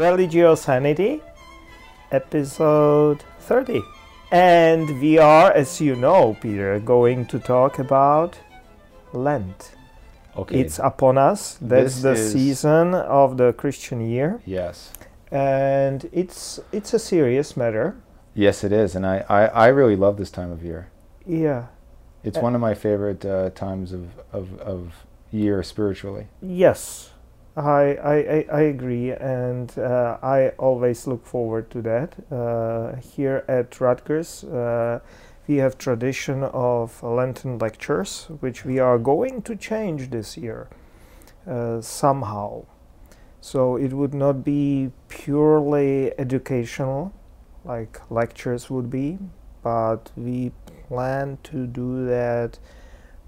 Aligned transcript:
Religiosanity, 0.00 1.20
episode 2.10 3.22
30. 3.40 3.82
And 4.32 4.98
we 4.98 5.18
are, 5.18 5.52
as 5.52 5.78
you 5.78 5.94
know, 5.94 6.38
Peter, 6.40 6.80
going 6.80 7.26
to 7.26 7.38
talk 7.38 7.78
about 7.78 8.38
Lent. 9.12 9.72
Okay. 10.38 10.60
It's 10.60 10.78
upon 10.78 11.18
us. 11.18 11.58
That's 11.60 12.00
This 12.00 12.02
the 12.02 12.16
season 12.16 12.94
of 12.94 13.36
the 13.36 13.52
Christian 13.52 14.00
year. 14.00 14.40
yes. 14.46 14.90
And 15.30 16.08
it's 16.12 16.58
it's 16.72 16.92
a 16.94 16.98
serious 16.98 17.56
matter. 17.56 17.94
Yes, 18.34 18.64
it 18.64 18.72
is, 18.72 18.96
and 18.96 19.06
I, 19.06 19.24
I, 19.28 19.44
I 19.46 19.66
really 19.68 19.94
love 19.96 20.16
this 20.16 20.30
time 20.30 20.50
of 20.50 20.64
year. 20.64 20.88
Yeah. 21.26 21.66
It's 22.24 22.38
Uh, 22.38 22.40
one 22.40 22.54
of 22.56 22.60
my 22.60 22.74
favorite 22.74 23.24
uh, 23.24 23.50
times 23.50 23.92
of, 23.92 24.04
of, 24.32 24.58
of 24.60 25.04
year 25.30 25.62
spiritually. 25.62 26.26
Yes, 26.42 27.09
I, 27.60 27.98
I, 28.02 28.46
I, 28.52 28.60
agree, 28.62 29.12
and 29.12 29.76
uh, 29.78 30.18
I 30.22 30.50
always 30.58 31.06
look 31.06 31.26
forward 31.26 31.70
to 31.70 31.82
that. 31.82 32.14
Uh, 32.30 32.96
here 32.96 33.44
at 33.48 33.80
Rutgers, 33.80 34.44
uh, 34.44 35.00
we 35.46 35.56
have 35.56 35.76
tradition 35.76 36.42
of 36.44 37.02
Lenten 37.02 37.58
lectures, 37.58 38.28
which 38.40 38.64
we 38.64 38.78
are 38.78 38.98
going 38.98 39.42
to 39.42 39.56
change 39.56 40.10
this 40.10 40.36
year 40.36 40.68
uh, 41.46 41.80
somehow. 41.80 42.64
So 43.40 43.76
it 43.76 43.92
would 43.92 44.14
not 44.14 44.44
be 44.44 44.92
purely 45.08 46.18
educational, 46.18 47.12
like 47.64 48.00
lectures 48.10 48.70
would 48.70 48.90
be, 48.90 49.18
but 49.62 50.10
we 50.16 50.52
plan 50.88 51.38
to 51.44 51.66
do 51.66 52.06
that 52.06 52.58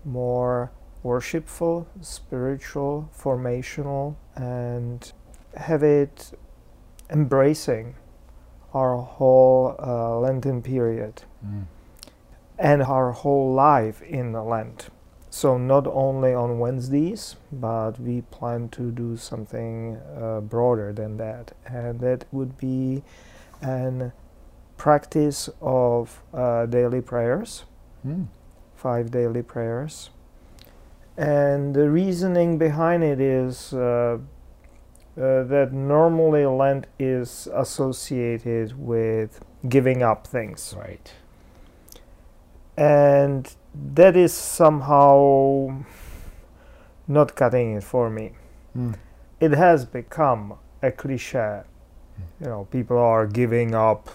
more 0.05 0.71
worshipful, 1.03 1.89
spiritual, 2.01 3.11
formational, 3.17 4.17
and 4.37 5.13
have 5.57 5.83
it 5.83 6.33
embracing 7.11 7.95
our 8.75 8.97
whole 8.97 9.77
uh, 9.79 10.19
Lenten 10.19 10.63
period 10.63 11.23
and 12.59 12.83
our 12.83 13.13
whole 13.13 13.53
life 13.53 14.01
in 14.03 14.33
the 14.33 14.43
Lent. 14.43 14.89
So, 15.31 15.57
not 15.59 15.87
only 15.87 16.35
on 16.35 16.59
Wednesdays, 16.59 17.37
but 17.51 17.99
we 17.99 18.21
plan 18.21 18.69
to 18.71 18.91
do 18.91 19.17
something 19.17 19.97
uh, 20.17 20.41
broader 20.41 20.93
than 20.93 21.17
that, 21.17 21.53
and 21.67 22.01
that 22.01 22.27
would 22.33 22.59
be 22.59 23.03
an 23.63 24.13
practice 24.77 25.49
of 25.61 26.23
uh, 26.35 26.67
daily 26.67 27.01
prayers 27.01 27.65
Mm. 28.07 28.27
five 28.75 29.11
daily 29.13 29.43
prayers. 29.43 30.11
And 31.17 31.75
the 31.75 31.91
reasoning 31.91 32.59
behind 32.59 33.05
it 33.05 33.21
is 33.21 33.73
uh, 33.75 34.19
uh, 35.17 35.43
that 35.45 35.71
normally 35.73 36.47
Lent 36.47 36.87
is 36.99 37.49
associated 37.53 38.79
with 38.79 39.41
giving 39.69 40.03
up 40.03 40.27
things. 40.27 40.75
Right. 40.77 41.13
And 42.77 43.55
that 43.95 44.17
is 44.17 44.33
somehow 44.33 45.85
not 47.07 47.37
cutting 47.37 47.75
it 47.75 47.85
for 47.85 48.09
me. 48.09 48.33
Mm. 48.77 48.95
It 49.41 49.53
has 49.53 49.85
become 49.85 50.55
a 50.83 50.91
cliche. 50.91 51.63
You 52.41 52.47
know, 52.47 52.69
people 52.71 52.99
are 52.99 53.27
giving 53.27 53.75
up, 53.75 54.09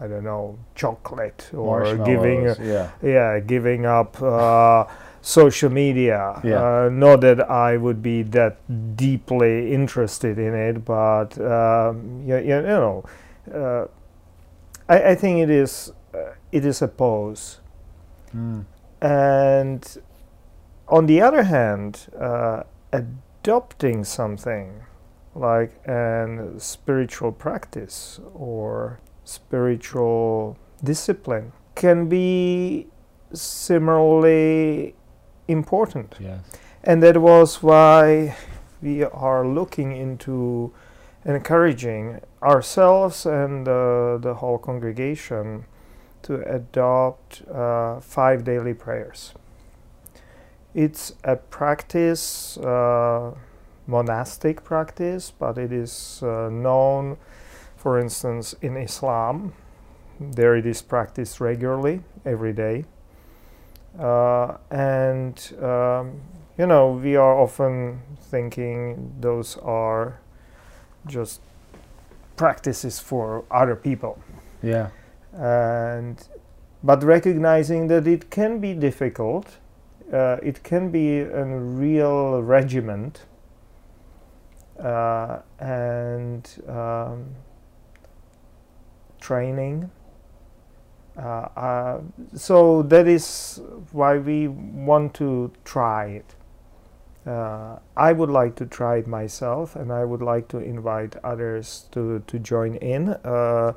I 0.00 0.06
don't 0.06 0.24
know, 0.24 0.58
chocolate 0.74 1.50
or 1.52 1.96
giving 2.04 2.44
yeah. 2.60 2.90
yeah 3.02 3.40
giving 3.40 3.86
up 3.86 4.20
uh, 4.22 4.84
social 5.26 5.70
media 5.72 6.40
Yeah. 6.44 6.62
uh, 6.62 6.88
not 6.88 7.20
that 7.22 7.40
i 7.50 7.76
would 7.76 8.00
be 8.00 8.22
that 8.22 8.54
deeply 8.96 9.72
interested 9.72 10.38
in 10.38 10.54
it 10.54 10.84
but 10.84 11.36
um, 11.40 12.22
you, 12.28 12.36
you 12.38 12.62
know 12.62 13.04
uh, 13.52 13.86
I, 14.88 15.10
I 15.10 15.14
think 15.16 15.40
it 15.40 15.50
is 15.50 15.92
uh, 16.14 16.34
it 16.52 16.64
is 16.64 16.82
a 16.82 16.88
pose 16.88 17.60
Mm. 18.34 18.64
and 19.00 19.82
on 20.88 21.06
the 21.06 21.20
other 21.22 21.44
hand 21.44 21.92
uh, 22.20 22.62
adopting 22.92 24.04
something 24.04 24.82
like 25.34 25.72
an 25.86 26.58
spiritual 26.58 27.32
practice 27.32 28.20
or 28.34 28.98
spiritual 29.24 30.56
discipline 30.82 31.52
can 31.74 32.08
be 32.08 32.86
similarly 33.32 34.94
important 35.48 36.14
Yes. 36.18 36.40
and 36.84 37.02
that 37.02 37.16
was 37.18 37.62
why 37.62 38.36
we 38.82 39.02
are 39.04 39.46
looking 39.46 39.92
into 39.96 40.72
encouraging 41.24 42.20
ourselves 42.42 43.26
and 43.26 43.66
uh, 43.66 44.18
the 44.18 44.34
whole 44.34 44.58
congregation 44.58 45.64
to 46.22 46.34
adopt 46.52 47.42
uh, 47.48 48.00
five 48.00 48.44
daily 48.44 48.74
prayers. 48.74 49.34
It's 50.74 51.14
a 51.24 51.36
practice, 51.36 52.58
uh, 52.58 53.34
monastic 53.86 54.62
practice, 54.62 55.32
but 55.36 55.56
it 55.56 55.72
is 55.72 56.20
uh, 56.22 56.48
known, 56.50 57.16
for 57.76 57.98
instance, 57.98 58.54
in 58.60 58.76
Islam. 58.76 59.52
There 60.20 60.54
it 60.56 60.66
is 60.66 60.82
practiced 60.82 61.40
regularly, 61.40 62.02
every 62.24 62.52
day. 62.52 62.84
Uh, 63.98 64.58
and 65.36 65.64
um, 65.64 66.20
you 66.58 66.66
know, 66.66 66.92
we 66.92 67.16
are 67.16 67.38
often 67.38 68.00
thinking 68.30 69.12
those 69.20 69.56
are 69.58 70.18
just 71.06 71.40
practices 72.36 72.98
for 73.00 73.44
other 73.50 73.76
people 73.76 74.18
Yeah. 74.62 74.88
and 75.32 76.16
but 76.82 77.02
recognizing 77.02 77.88
that 77.88 78.06
it 78.06 78.30
can 78.30 78.58
be 78.60 78.74
difficult 78.74 79.56
uh, 80.12 80.36
it 80.42 80.62
can 80.62 80.90
be 80.90 81.20
a 81.20 81.44
real 81.44 82.42
regiment 82.42 83.24
uh, 84.78 85.38
and 85.58 86.48
um, 86.68 87.24
training 89.20 89.90
uh, 91.18 91.20
uh, 91.20 92.00
so 92.34 92.82
that 92.82 93.06
is 93.06 93.60
why 93.92 94.18
we 94.18 94.48
want 94.48 95.14
to 95.14 95.50
try 95.64 96.06
it 96.06 96.34
uh, 97.26 97.78
I 97.96 98.12
would 98.12 98.30
like 98.30 98.54
to 98.56 98.66
try 98.66 98.98
it 98.98 99.06
myself, 99.06 99.74
and 99.74 99.92
I 99.92 100.04
would 100.04 100.22
like 100.22 100.46
to 100.48 100.58
invite 100.58 101.16
others 101.24 101.88
to, 101.90 102.22
to 102.26 102.38
join 102.38 102.76
in. 102.76 103.08
Uh, 103.08 103.72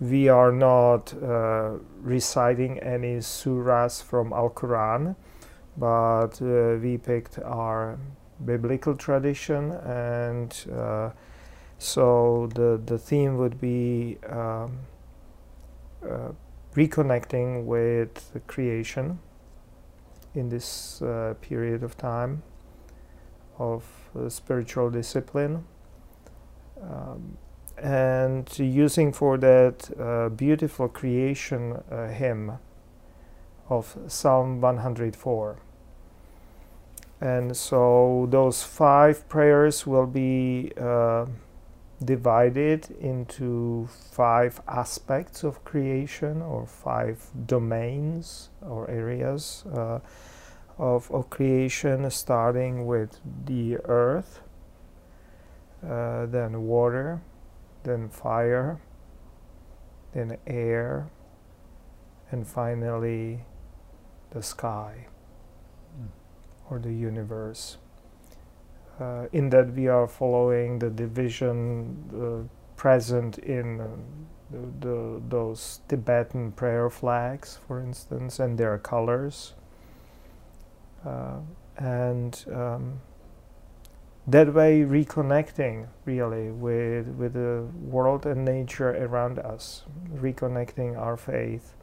we 0.00 0.28
are 0.28 0.52
not 0.52 1.14
uh, 1.22 1.78
reciting 2.02 2.78
any 2.80 3.16
surahs 3.16 4.02
from 4.02 4.32
Al 4.32 4.50
Quran, 4.50 5.16
but 5.78 6.42
uh, 6.42 6.78
we 6.82 6.98
picked 6.98 7.38
our 7.38 7.98
biblical 8.44 8.94
tradition, 8.94 9.72
and 9.72 10.66
uh, 10.74 11.10
so 11.78 12.50
the 12.54 12.80
the 12.84 12.98
theme 12.98 13.36
would 13.36 13.60
be 13.60 14.18
um, 14.28 14.78
reconnecting 16.74 17.64
with 17.64 18.40
creation 18.46 19.18
in 20.34 20.48
this 20.48 21.02
uh, 21.02 21.34
period 21.40 21.82
of 21.82 21.96
time 21.96 22.42
of 23.58 23.84
uh, 24.16 24.28
spiritual 24.28 24.90
discipline. 24.90 25.64
Um, 26.80 27.36
and 27.76 28.58
using 28.58 29.12
for 29.12 29.38
that 29.38 29.90
uh, 29.98 30.28
beautiful 30.28 30.88
creation 30.88 31.82
uh, 31.90 32.08
hymn 32.08 32.58
of 33.68 33.96
Psalm 34.06 34.60
104. 34.60 35.58
And 37.20 37.56
so 37.56 38.26
those 38.30 38.62
five 38.62 39.28
prayers 39.28 39.86
will 39.86 40.06
be 40.06 40.72
uh, 40.78 41.26
divided 42.04 42.90
into 43.00 43.88
five 44.10 44.60
aspects 44.66 45.44
of 45.44 45.64
creation 45.64 46.40
or 46.42 46.66
five 46.66 47.30
domains 47.46 48.50
or 48.62 48.88
areas 48.90 49.64
uh, 49.74 50.00
of, 50.78 51.10
of 51.10 51.28
creation, 51.30 52.10
starting 52.10 52.86
with 52.86 53.20
the 53.44 53.76
earth, 53.84 54.40
uh, 55.86 56.26
then 56.26 56.62
water, 56.62 57.20
then 57.84 58.08
fire, 58.08 58.80
then 60.14 60.38
air, 60.46 61.10
and 62.30 62.46
finally 62.46 63.44
the 64.30 64.42
sky 64.42 65.06
Mm. 65.98 66.08
or 66.70 66.78
the 66.78 66.92
universe. 66.92 67.78
Uh, 69.00 69.26
in 69.32 69.48
that 69.48 69.72
we 69.72 69.88
are 69.88 70.06
following 70.06 70.78
the 70.78 70.90
division 70.90 71.96
uh, 72.12 72.46
present 72.76 73.38
in 73.38 73.80
uh, 73.80 73.86
the, 74.50 74.86
the, 74.86 75.22
those 75.28 75.80
Tibetan 75.88 76.52
prayer 76.52 76.90
flags, 76.90 77.58
for 77.66 77.80
instance, 77.80 78.38
and 78.38 78.58
their 78.58 78.76
colors. 78.76 79.54
Uh, 81.06 81.38
and 81.78 82.44
um, 82.52 83.00
that 84.26 84.52
way 84.52 84.82
reconnecting 84.82 85.88
really 86.04 86.50
with 86.50 87.08
with 87.08 87.32
the 87.32 87.66
world 87.80 88.26
and 88.26 88.44
nature 88.44 88.90
around 88.90 89.38
us, 89.38 89.84
reconnecting 90.14 90.98
our 90.98 91.16
faith. 91.16 91.74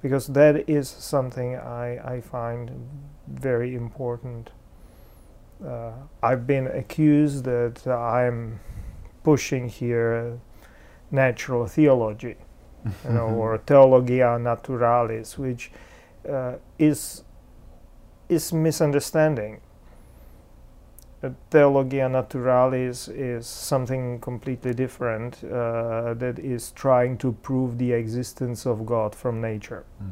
Because 0.00 0.28
that 0.28 0.66
is 0.66 0.88
something 0.88 1.56
I, 1.56 2.14
I 2.14 2.20
find 2.22 2.88
very 3.28 3.74
important. 3.74 4.50
Uh, 5.64 5.92
I've 6.22 6.46
been 6.46 6.66
accused 6.66 7.44
that 7.44 7.86
I'm 7.86 8.60
pushing 9.22 9.68
here 9.68 10.40
natural 11.10 11.66
theology, 11.66 12.36
you 13.04 13.12
know, 13.12 13.28
or 13.40 13.58
theologia 13.58 14.38
naturalis, 14.38 15.38
which 15.38 15.70
uh, 16.28 16.54
is 16.78 17.24
is 18.28 18.52
misunderstanding. 18.52 19.60
Uh, 21.22 21.30
theologia 21.50 22.08
naturalis 22.08 23.08
is 23.08 23.46
something 23.46 24.18
completely 24.20 24.72
different 24.72 25.44
uh, 25.44 26.14
that 26.14 26.38
is 26.38 26.70
trying 26.70 27.18
to 27.18 27.32
prove 27.42 27.76
the 27.76 27.92
existence 27.92 28.64
of 28.64 28.86
God 28.86 29.14
from 29.14 29.40
nature. 29.40 29.84
Mm. 30.02 30.10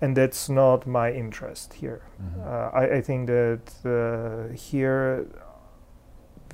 And 0.00 0.16
that's 0.16 0.48
not 0.48 0.86
my 0.86 1.12
interest 1.12 1.74
here. 1.74 2.02
Mm-hmm. 2.20 2.40
Uh, 2.40 2.80
I, 2.80 2.96
I, 2.96 3.00
think 3.00 3.28
that 3.28 3.72
uh, 3.84 4.52
here 4.54 5.26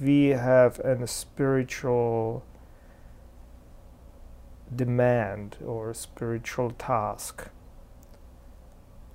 we 0.01 0.29
have 0.29 0.79
a 0.81 1.07
spiritual 1.07 2.45
demand 4.75 5.57
or 5.65 5.93
spiritual 5.95 6.71
task 6.73 7.49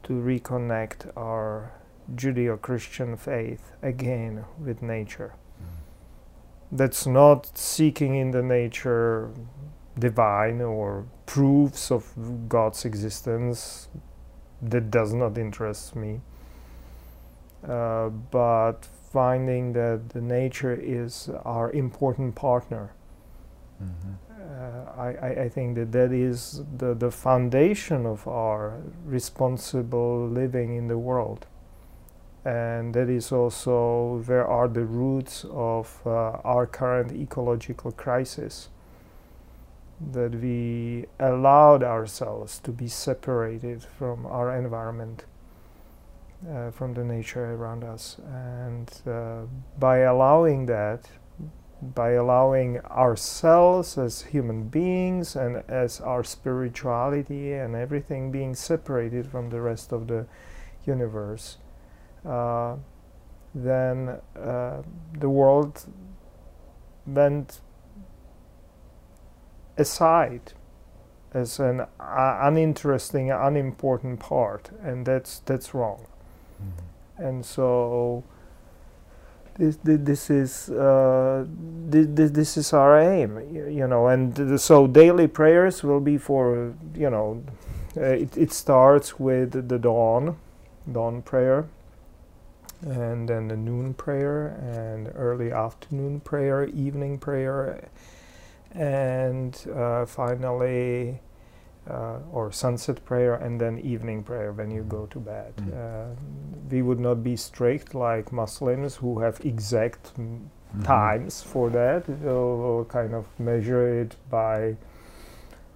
to 0.04 0.14
reconnect 0.14 1.12
our 1.18 1.72
Judeo 2.14 2.62
Christian 2.62 3.18
faith 3.18 3.72
again 3.82 4.46
with 4.60 4.82
nature. 4.82 5.34
Mm. 5.62 5.66
That's 6.72 7.08
not 7.08 7.58
seeking 7.58 8.16
in 8.16 8.32
the 8.32 8.44
nature 8.44 9.32
divine 9.98 10.62
or 10.62 11.06
proofs 11.26 11.92
of 11.92 12.14
God's 12.48 12.86
existence. 12.86 13.88
That 14.62 14.90
does 14.90 15.14
not 15.14 15.38
interest 15.38 15.96
me. 15.96 16.22
Uh, 17.68 18.10
but 18.10 18.88
finding 19.12 19.74
that 19.74 20.10
the 20.10 20.22
nature 20.22 20.74
is 20.74 21.30
our 21.46 21.72
important 21.72 22.36
partner. 22.36 22.92
Mm-hmm. 23.82 24.14
Uh, 24.30 25.02
I, 25.02 25.44
I, 25.44 25.50
think 25.50 25.76
that 25.76 25.92
that 25.92 26.12
is 26.12 26.62
the, 26.78 26.94
the 26.94 27.10
foundation 27.12 28.06
of 28.06 28.28
our 28.28 28.82
responsible 29.06 30.28
living 30.28 30.76
in 30.76 30.88
the 30.88 30.98
world. 30.98 31.48
And 32.46 32.94
that 32.94 33.10
is 33.10 33.32
also 33.32 34.22
where 34.26 34.46
are 34.46 34.68
the 34.68 34.86
roots 34.86 35.46
of 35.50 36.00
uh, 36.06 36.10
our 36.44 36.68
current 36.68 37.12
ecological 37.12 37.92
crisis. 37.92 38.70
That 40.00 40.36
we 40.42 41.06
allowed 41.20 41.82
ourselves 41.84 42.60
to 42.60 42.72
be 42.72 42.88
separated 42.88 43.84
from 43.84 44.26
our 44.26 44.56
environment, 44.56 45.26
uh, 46.50 46.72
from 46.72 46.94
the 46.94 47.04
nature 47.04 47.54
around 47.54 47.84
us. 47.84 48.18
And 48.28 48.92
uh, 49.08 49.44
by 49.80 50.00
allowing 50.00 50.66
that, 50.66 51.08
by 51.82 52.12
allowing 52.12 52.80
ourselves 52.82 53.98
as 53.98 54.22
human 54.22 54.68
beings 54.68 55.36
and 55.36 55.64
as 55.70 56.02
our 56.02 56.24
spirituality 56.24 57.54
and 57.54 57.76
everything 57.76 58.32
being 58.32 58.54
separated 58.54 59.28
from 59.28 59.50
the 59.50 59.62
rest 59.62 59.94
of 59.94 60.08
the 60.08 60.26
universe, 60.86 61.58
uh, 62.26 62.76
then 63.54 64.20
uh, 64.36 64.82
the 65.18 65.30
world 65.30 65.86
went 67.06 67.62
aside 69.78 70.54
as 71.34 71.60
an 71.60 71.82
uh, 71.82 72.40
uninteresting, 72.42 73.30
unimportant 73.30 74.20
part, 74.20 74.70
and 74.82 75.06
that's 75.06 75.40
that's 75.40 75.74
wrong. 75.74 76.06
Mm-hmm. 76.62 77.24
And 77.24 77.46
so 77.46 78.24
this, 79.58 79.78
this 79.84 80.30
is 80.30 80.70
uh, 80.70 81.46
this, 81.48 82.32
this 82.32 82.58
is 82.58 82.74
our 82.74 83.00
aim, 83.00 83.40
you 83.54 83.88
know, 83.88 84.08
and 84.08 84.60
so 84.60 84.88
daily 84.88 85.28
prayers 85.28 85.84
will 85.84 86.00
be 86.00 86.18
for 86.18 86.74
you 86.96 87.10
know, 87.10 87.44
uh, 87.98 88.02
it, 88.02 88.38
it 88.38 88.54
starts 88.54 89.20
with 89.20 89.68
the 89.70 89.80
dawn, 89.80 90.38
dawn 90.92 91.22
prayer, 91.22 91.68
and 92.82 93.30
then 93.30 93.48
the 93.48 93.58
noon 93.58 93.94
prayer, 93.94 94.48
and 94.62 95.12
early 95.16 95.52
afternoon 95.52 96.20
prayer, 96.20 96.66
evening 96.66 97.18
prayer, 97.18 97.90
and 98.76 99.68
uh, 99.76 100.06
finally 100.06 101.20
uh, 101.90 102.18
or 102.32 102.52
sunset 102.52 103.04
prayer 103.06 103.36
and 103.36 103.60
then 103.60 103.80
evening 103.80 104.24
prayer 104.24 104.52
when 104.52 104.72
you 104.72 104.84
go 104.84 105.06
to 105.08 105.20
bed. 105.20 105.54
Mm. 105.58 105.74
Uh, 105.74 106.16
we 106.70 106.82
would 106.82 107.00
not 107.00 107.24
be 107.24 107.36
strict 107.36 107.94
like 107.94 108.32
Muslims 108.32 108.96
who 108.96 109.20
have 109.20 109.40
exact 109.46 110.14
mm-hmm. 110.18 110.84
times 110.84 111.42
for 111.42 111.70
that. 111.70 112.08
We'll, 112.10 112.58
we'll, 112.58 112.86
kind 112.86 113.14
of 113.14 113.28
measure 113.40 114.02
it 114.02 114.16
by 114.30 114.76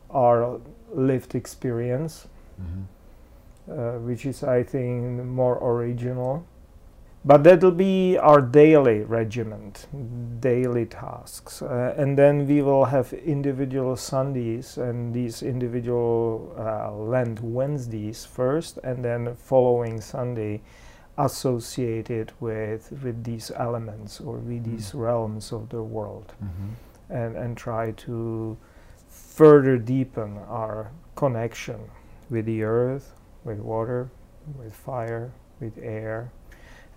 our 0.10 0.60
lived 0.92 1.36
experience, 1.36 2.28
mm-hmm. 2.60 3.72
uh, 3.72 4.00
which 4.00 4.25
is, 4.25 4.44
I 4.44 4.63
think, 4.63 5.24
more 5.24 5.57
original. 5.62 6.46
But 7.25 7.44
that'll 7.44 7.71
be 7.71 8.18
our 8.18 8.42
daily 8.42 9.01
regiment, 9.01 9.88
daily 10.39 10.86
tasks. 10.86 11.62
Uh, 11.62 11.94
and 11.98 12.18
then 12.18 12.48
we 12.48 12.62
will 12.62 12.86
have 12.86 13.12
individual 13.12 13.98
Sundays 13.98 14.77
and 14.77 15.13
these 15.13 15.44
individual 15.44 16.56
uh, 16.57 16.94
Lent 16.94 17.42
Wednesdays 17.42 18.25
first, 18.25 18.79
and 18.84 19.03
then 19.03 19.36
following 19.36 20.00
Sunday 20.00 20.62
associated 21.17 22.32
with, 22.39 22.94
with 23.03 23.25
these 23.25 23.51
elements 23.58 24.22
or 24.22 24.38
with 24.38 24.63
mm-hmm. 24.63 24.75
these 24.75 24.96
realms 24.96 25.51
of 25.51 25.67
the 25.70 25.84
world. 25.84 26.34
Mm-hmm. 26.41 27.13
And, 27.13 27.36
and 27.36 27.58
try 27.58 27.91
to 27.91 28.55
further 29.10 29.77
deepen 29.77 30.38
our 30.48 30.91
connection 31.15 31.79
with 32.29 32.46
the 32.46 32.63
earth, 32.63 33.13
with 33.44 33.58
water, 33.60 34.10
with 34.58 34.74
fire, 34.74 35.32
with 35.60 35.77
air 35.79 36.32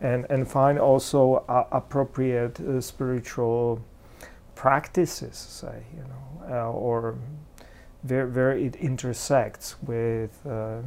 and 0.03 0.27
and 0.29 0.51
find 0.51 0.79
also 0.79 1.45
uh, 1.49 1.65
appropriate 1.71 2.61
uh, 2.61 2.81
spiritual 2.81 3.81
practices, 4.55 5.37
say 5.37 5.85
you 5.97 6.03
know, 6.03 6.55
uh, 6.55 6.71
or 6.71 7.17
where 8.03 8.27
where 8.27 8.53
it 8.53 8.77
intersects 8.77 9.77
with 9.83 10.39
uh, 10.45 10.51
uh, 10.51 10.83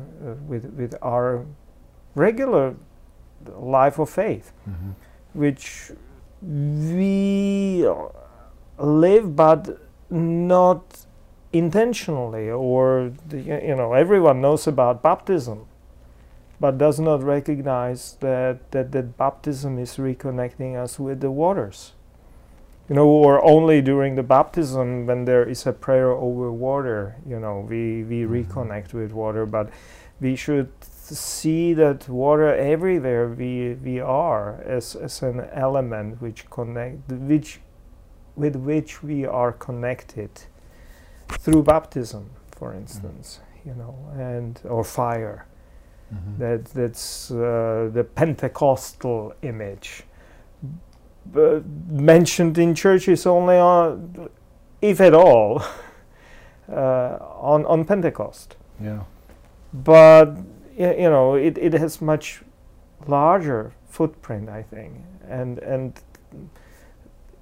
with 0.48 0.65
with 0.77 0.95
our 1.01 1.45
regular 2.13 2.75
life 3.57 4.00
of 4.00 4.10
faith, 4.10 4.51
mm-hmm. 4.69 4.91
which 5.34 5.91
we 6.41 7.88
live 8.77 9.36
but 9.36 9.79
not 10.10 11.05
intentionally 11.53 12.50
or 12.50 13.13
the, 13.29 13.39
you 13.39 13.75
know 13.75 13.93
everyone 13.93 14.41
knows 14.41 14.67
about 14.67 15.01
baptism 15.01 15.65
but 16.59 16.77
does 16.77 17.00
not 17.00 17.24
recognize 17.24 18.17
that, 18.21 18.71
that, 18.71 18.91
that 18.91 19.17
baptism 19.17 19.77
is 19.77 19.97
reconnecting 19.97 20.75
us 20.75 21.00
with 21.00 21.21
the 21.21 21.31
waters. 21.31 21.93
You 22.88 22.95
know, 22.95 23.07
or 23.07 23.43
only 23.43 23.81
during 23.81 24.15
the 24.15 24.24
baptism 24.24 25.07
when 25.07 25.25
there 25.25 25.43
is 25.43 25.65
a 25.65 25.74
prayer 25.74 26.12
over 26.12 26.51
water, 26.51 27.15
you 27.27 27.39
know, 27.39 27.65
we, 27.67 28.03
we 28.03 28.21
mm-hmm. 28.21 28.33
reconnect 28.33 28.93
with 28.93 29.12
water, 29.12 29.45
but 29.45 29.69
we 30.21 30.35
should 30.35 30.71
see 30.81 31.74
that 31.74 32.07
water 32.07 32.55
everywhere 32.55 33.27
we, 33.27 33.74
we 33.74 34.00
are 34.00 34.62
as, 34.62 34.95
as 34.95 35.21
an 35.24 35.47
element 35.51 36.21
which 36.21 36.50
connect 36.50 37.12
which 37.12 37.59
with 38.35 38.55
which 38.55 39.01
we 39.01 39.25
are 39.25 39.51
connected 39.51 40.29
through 41.29 41.63
baptism, 41.63 42.29
for 42.51 42.74
instance, 42.74 43.39
mm-hmm. 43.59 43.69
you 43.69 43.75
know, 43.75 43.95
and 44.13 44.62
or 44.65 44.83
fire 44.83 45.47
Mm-hmm. 46.15 46.39
That 46.39 46.65
that's 46.65 47.31
uh, 47.31 47.89
the 47.93 48.03
Pentecostal 48.03 49.34
image. 49.41 50.03
But 51.31 51.65
mentioned 51.89 52.57
in 52.57 52.75
churches 52.75 53.25
only 53.25 53.57
on, 53.57 54.29
if 54.81 55.01
at 55.01 55.13
all, 55.13 55.63
uh, 56.72 57.17
on 57.41 57.65
on 57.65 57.86
Pentecost. 57.86 58.55
Yeah. 58.81 59.03
But 59.74 60.38
you 60.77 61.10
know, 61.10 61.36
it, 61.36 61.57
it 61.57 61.74
has 61.74 62.01
much 62.01 62.41
larger 63.07 63.74
footprint, 63.89 64.50
I 64.50 64.62
think, 64.63 64.93
and 65.27 65.60
and 65.60 66.00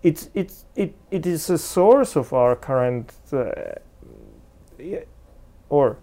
it's 0.03 0.29
it's 0.33 0.65
it, 0.75 0.95
it 1.11 1.25
is 1.25 1.49
a 1.49 1.57
source 1.57 2.15
of 2.15 2.33
our 2.33 2.55
current 2.55 3.13
uh, 3.31 3.75
or 5.69 5.97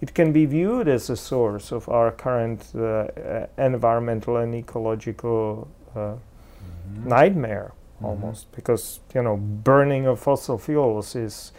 it 0.00 0.14
can 0.14 0.32
be 0.32 0.44
viewed 0.46 0.88
as 0.88 1.10
a 1.10 1.16
source 1.16 1.72
of 1.72 1.88
our 1.88 2.10
current 2.10 2.66
uh, 2.74 2.80
uh, 2.80 3.46
environmental 3.58 4.36
and 4.36 4.54
ecological 4.54 5.68
uh, 5.94 5.98
Mhm. 5.98 7.06
nightmare 7.06 7.72
Mhm. 8.00 8.06
almost 8.08 8.52
because 8.52 9.00
you 9.14 9.22
know 9.22 9.36
burning 9.36 10.06
of 10.06 10.20
fossil 10.20 10.58
fuels 10.58 11.14
is 11.16 11.52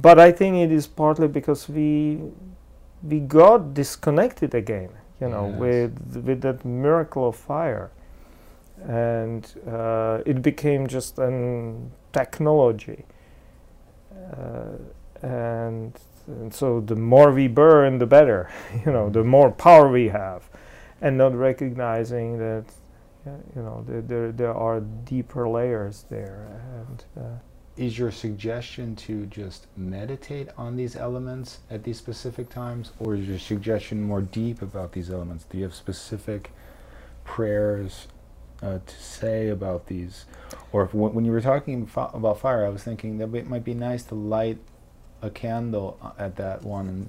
but 0.00 0.18
i 0.18 0.32
think 0.32 0.56
it 0.56 0.70
is 0.72 0.86
partly 0.86 1.28
because 1.28 1.68
we 1.68 2.18
we 3.02 3.20
got 3.20 3.74
disconnected 3.74 4.54
again 4.54 4.90
you 5.20 5.28
know 5.28 5.46
Yes. 5.48 5.58
with 5.60 6.24
with 6.26 6.40
that 6.40 6.64
miracle 6.64 7.28
of 7.28 7.36
fire 7.36 7.90
and 8.88 9.46
uh, 9.68 10.20
it 10.26 10.42
became 10.42 10.86
just 10.86 11.18
an 11.18 11.90
technology 12.12 13.04
uh, 14.32 14.76
and 15.26 15.92
and 16.26 16.54
so 16.54 16.80
the 16.80 16.96
more 16.96 17.32
we 17.32 17.48
burn 17.48 17.98
the 17.98 18.06
better 18.06 18.50
you 18.86 18.92
know 18.92 19.10
the 19.10 19.24
more 19.24 19.50
power 19.50 19.88
we 19.90 20.08
have 20.08 20.48
and 21.00 21.18
not 21.18 21.34
recognizing 21.34 22.38
that 22.38 22.64
you 23.24 23.62
know 23.62 23.84
there, 23.86 24.32
there 24.32 24.54
are 24.54 24.80
deeper 24.80 25.48
layers 25.48 26.04
there 26.10 26.60
and 26.76 27.04
uh, 27.16 27.38
Is 27.76 27.98
your 27.98 28.10
suggestion 28.12 28.94
to 28.96 29.24
just 29.26 29.66
meditate 29.76 30.48
on 30.58 30.76
these 30.76 30.94
elements 30.94 31.60
at 31.70 31.84
these 31.84 31.96
specific 31.96 32.50
times, 32.50 32.92
or 32.98 33.14
is 33.14 33.26
your 33.26 33.38
suggestion 33.38 34.02
more 34.02 34.20
deep 34.20 34.60
about 34.60 34.92
these 34.92 35.10
elements? 35.10 35.44
Do 35.48 35.56
you 35.56 35.64
have 35.64 35.74
specific 35.74 36.50
prayers 37.24 38.08
uh, 38.62 38.78
to 38.84 38.94
say 39.02 39.48
about 39.48 39.86
these? 39.86 40.26
Or 40.70 40.84
if, 40.84 40.92
when 40.92 41.24
you 41.24 41.32
were 41.32 41.40
talking 41.40 41.88
about 41.96 42.40
fire, 42.40 42.66
I 42.66 42.68
was 42.68 42.84
thinking 42.84 43.16
that 43.18 43.34
it 43.34 43.48
might 43.48 43.64
be 43.64 43.74
nice 43.74 44.02
to 44.04 44.14
light 44.14 44.58
a 45.22 45.30
candle 45.30 45.98
at 46.18 46.36
that 46.36 46.62
one 46.62 46.88
and, 46.88 47.08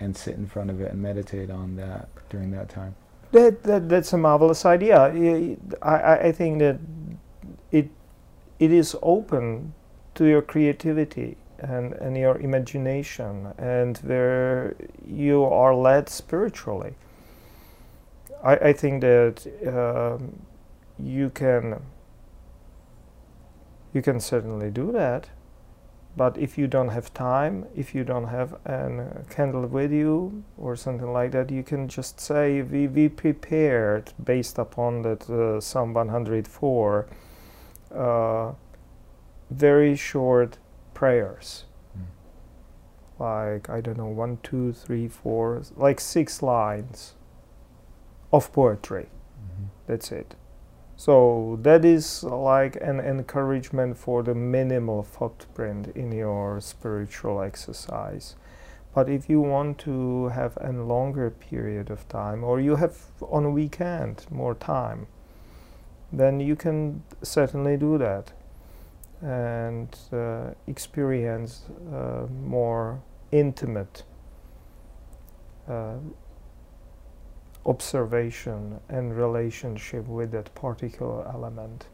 and 0.00 0.16
sit 0.16 0.34
in 0.34 0.46
front 0.46 0.70
of 0.70 0.80
it 0.80 0.92
and 0.92 1.00
meditate 1.00 1.50
on 1.50 1.76
that 1.76 2.08
during 2.28 2.50
that 2.50 2.68
time. 2.68 2.94
That, 3.32 3.62
that 3.62 3.88
that's 3.88 4.12
a 4.12 4.18
marvelous 4.18 4.64
idea. 4.64 4.98
I, 5.82 5.88
I, 5.88 6.16
I 6.28 6.32
think 6.32 6.58
that 6.58 6.80
it 7.70 7.88
it 8.58 8.72
is 8.72 8.96
open 9.02 9.72
to 10.14 10.24
your 10.24 10.42
creativity 10.42 11.36
and, 11.58 11.92
and 11.94 12.16
your 12.16 12.38
imagination 12.38 13.52
and 13.58 13.98
where 13.98 14.74
you 15.06 15.44
are 15.44 15.74
led 15.74 16.08
spiritually. 16.08 16.94
I, 18.42 18.56
I 18.56 18.72
think 18.72 19.02
that 19.02 19.46
um, 19.66 20.40
you 20.98 21.30
can 21.30 21.80
you 23.92 24.02
can 24.02 24.20
certainly 24.20 24.70
do 24.70 24.92
that, 24.92 25.28
but 26.16 26.36
if 26.36 26.58
you 26.58 26.66
don't 26.66 26.88
have 26.88 27.14
time, 27.14 27.66
if 27.74 27.94
you 27.94 28.04
don't 28.04 28.26
have 28.26 28.54
a 28.64 29.24
candle 29.30 29.66
with 29.66 29.92
you 29.92 30.42
or 30.58 30.76
something 30.76 31.12
like 31.12 31.32
that, 31.32 31.50
you 31.50 31.62
can 31.62 31.88
just 31.88 32.20
say 32.20 32.62
we, 32.62 32.88
we 32.88 33.08
prepared 33.08 34.12
based 34.22 34.58
upon 34.58 35.02
that 35.02 35.30
uh, 35.30 35.60
Psalm 35.60 35.94
104 35.94 37.06
uh, 37.94 38.52
very 39.50 39.96
short 39.96 40.58
prayers. 40.94 41.64
Like 43.18 43.68
I 43.68 43.80
don't 43.80 43.98
know, 43.98 44.06
one, 44.06 44.38
two, 44.42 44.72
three, 44.72 45.06
four, 45.06 45.62
like 45.76 46.00
six 46.00 46.42
lines 46.42 47.14
of 48.32 48.52
poetry. 48.52 49.08
That's 49.86 50.10
it. 50.12 50.34
So 51.00 51.58
that 51.62 51.82
is 51.82 52.22
like 52.24 52.76
an 52.76 53.00
encouragement 53.00 53.96
for 53.96 54.22
the 54.22 54.34
minimal 54.34 55.02
footprint 55.02 55.96
in 55.96 56.12
your 56.12 56.60
spiritual 56.60 57.40
exercise. 57.40 58.36
But 58.94 59.08
if 59.08 59.30
you 59.30 59.40
want 59.40 59.78
to 59.78 60.28
have 60.28 60.58
a 60.60 60.70
longer 60.72 61.30
period 61.30 61.88
of 61.88 62.06
time, 62.10 62.44
or 62.44 62.60
you 62.60 62.76
have 62.76 62.98
on 63.22 63.46
a 63.46 63.50
weekend 63.50 64.26
more 64.30 64.54
time, 64.54 65.06
then 66.12 66.38
you 66.38 66.54
can 66.54 67.02
certainly 67.22 67.78
do 67.78 67.96
that 67.96 68.32
and 69.22 69.96
uh, 70.12 70.50
experience 70.66 71.62
uh, 71.94 72.26
more 72.44 73.00
intimate 73.32 74.02
uh, 75.66 75.94
observation 77.66 78.80
and 78.88 79.16
relationship 79.16 80.06
with 80.08 80.30
that 80.32 80.54
particular 80.54 81.26
element. 81.28 81.86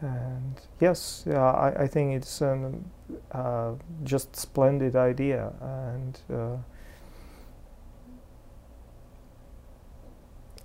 And 0.00 0.60
yes, 0.80 1.24
yeah, 1.28 1.44
I, 1.52 1.84
I 1.84 1.86
think 1.86 2.14
it's 2.14 2.40
a 2.40 2.72
uh, 3.30 3.74
just 4.02 4.34
splendid 4.34 4.96
idea, 4.96 5.52
and 5.60 6.18
uh, 6.32 6.56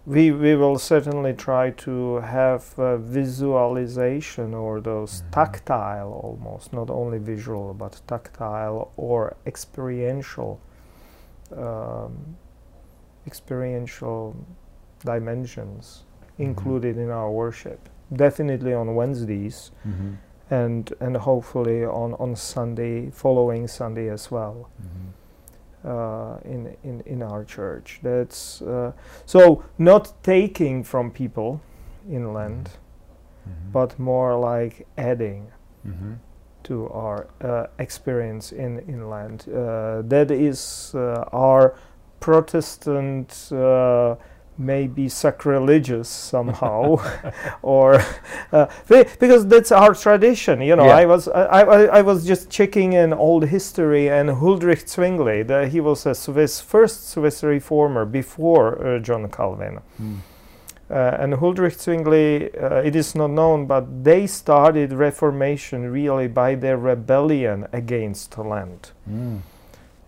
we 0.08 0.32
we 0.32 0.56
will 0.56 0.80
certainly 0.80 1.34
try 1.34 1.70
to 1.72 2.16
have 2.22 2.64
visualization 2.98 4.54
or 4.54 4.82
those 4.82 5.22
Mhm. 5.22 5.32
tactile, 5.32 6.14
almost 6.24 6.74
not 6.74 6.90
only 6.90 7.20
visual 7.20 7.74
but 7.74 8.02
tactile 8.08 8.92
or 8.98 9.36
experiential 9.46 10.60
um, 11.56 12.38
experiential 13.28 14.36
dimensions 15.06 16.04
included 16.38 16.98
in 16.98 17.10
our 17.10 17.32
worship. 17.32 17.90
Definitely 18.14 18.74
on 18.74 18.96
Wednesdays 18.96 19.72
Mm-hmm. 19.88 20.14
and 20.50 20.94
and 21.00 21.18
hopefully 21.18 21.86
on, 21.86 22.14
on 22.20 22.36
Sunday, 22.36 23.10
following 23.12 23.68
Sunday 23.68 24.10
as 24.10 24.32
well 24.32 24.56
Mm-hmm. 24.82 25.10
uh, 25.90 26.38
in, 26.54 26.76
in 26.84 27.02
in 27.06 27.22
our 27.22 27.44
church. 27.46 28.00
That's 28.04 28.62
uh, 28.62 28.92
so 29.26 29.64
not 29.78 30.14
taking 30.24 30.84
from 30.86 31.12
people 31.12 31.60
in 32.10 32.34
Lent, 32.34 32.68
Mm-hmm. 33.48 33.72
but 33.72 34.00
more 34.00 34.56
like 34.58 34.86
adding 34.98 35.52
Mm-hmm. 35.88 36.14
to 36.64 36.90
our 36.94 37.28
uh, 37.42 37.68
experience 37.80 38.56
in 38.56 38.80
inland. 38.88 39.46
Uh, 39.48 40.02
that 40.10 40.32
is 40.32 40.92
uh, 40.96 41.24
our 41.32 41.74
Protestant. 42.20 43.52
Uh, 43.52 44.16
maybe 44.60 45.08
sacrilegious 45.08 46.10
somehow 46.10 46.98
or 47.62 48.02
uh, 48.52 48.66
because 49.20 49.46
that's 49.46 49.72
our 49.72 49.94
tradition 49.94 50.62
you 50.62 50.76
know 50.76 50.86
Yeah. 50.88 50.96
i 51.04 51.06
was 51.06 51.28
I, 51.28 51.62
I, 51.62 51.84
I 52.00 52.02
was 52.02 52.26
just 52.26 52.50
checking 52.50 52.94
in 52.94 53.14
old 53.14 53.46
history 53.46 54.10
and 54.10 54.30
huldrych 54.30 54.84
zwingli 54.90 55.44
the, 55.44 55.68
he 55.68 55.80
was 55.80 56.08
a 56.08 56.16
swiss 56.16 56.60
first 56.60 57.08
swiss 57.12 57.44
reformer 57.44 58.04
before 58.06 58.84
uh, 58.84 58.98
john 59.00 59.30
calvin 59.30 59.80
Mm. 60.02 60.18
uh, 60.90 61.22
and 61.22 61.34
Huldrych 61.34 61.76
Zwingli, 61.78 62.50
uh, 62.60 62.82
it 62.88 62.96
is 62.96 63.14
not 63.14 63.30
known, 63.30 63.68
but 63.68 63.84
they 64.04 64.26
started 64.28 64.94
Reformation 64.94 65.92
really 65.92 66.28
by 66.30 66.56
their 66.56 66.78
rebellion 66.78 67.68
against 67.74 68.38
Lent. 68.38 68.94
Mm. 69.08 69.42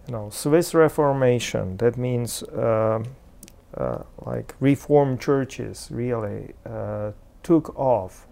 Know, 0.09 0.29
Swiss 0.31 0.73
Reformation. 0.73 1.77
That 1.77 1.97
means 1.97 2.43
um 2.53 3.03
uh, 3.77 3.99
like 4.25 4.55
Reformed 4.59 5.19
churches 5.21 5.89
really 5.91 6.53
uh, 6.65 7.11
took 7.43 7.77
off 7.77 8.27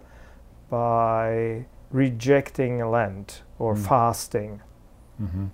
by 0.68 1.64
rejecting 1.92 2.78
Lent 2.90 3.42
or 3.58 3.74
Mm. 3.74 3.86
fasting. 3.88 4.60
Mm-hmm. 5.22 5.46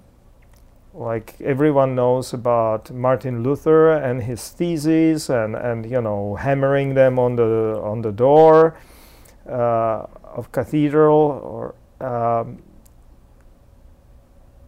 like 0.95 1.35
everyone 1.41 1.95
knows 1.95 2.33
about 2.33 2.91
Martin 2.91 3.43
Luther 3.43 3.91
and 3.91 4.23
his 4.23 4.51
theses 4.51 5.29
and, 5.31 5.57
and 5.57 5.85
you 5.91 6.01
know 6.01 6.37
hammering 6.37 6.95
them 6.95 7.19
on 7.19 7.37
the 7.37 7.81
on 7.83 8.03
the 8.03 8.13
door 8.13 8.77
uh, 9.49 10.07
of 10.37 10.53
cathedral 10.53 11.41
or 11.45 11.75
um, 12.01 12.63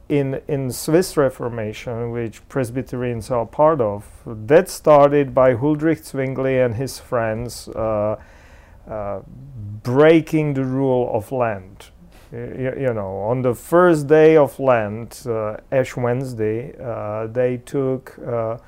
in 0.08 0.40
in 0.48 0.70
Swiss 0.70 1.16
Reformation, 1.16 2.10
which 2.12 2.40
Presbyterians 2.48 3.30
are 3.30 3.46
part 3.46 3.80
of, 3.80 4.04
that 4.26 4.68
started 4.68 5.34
by 5.34 5.54
Huldrych 5.54 6.04
Zwingli 6.04 6.58
and 6.64 6.74
his 6.76 6.98
friends 6.98 7.68
uh, 7.68 8.16
uh, 8.88 9.20
breaking 9.82 10.54
the 10.54 10.64
rule 10.64 11.10
of 11.12 11.32
Lent. 11.32 11.90
Y- 12.32 12.74
you 12.78 12.92
know, 12.94 13.18
on 13.30 13.42
the 13.42 13.54
first 13.54 14.06
day 14.06 14.36
of 14.36 14.58
Lent, 14.60 15.24
uh, 15.26 15.56
Ash 15.72 15.96
Wednesday, 15.96 16.74
uh, 16.80 17.26
they 17.26 17.56
took 17.58 18.18
uh, 18.26 18.58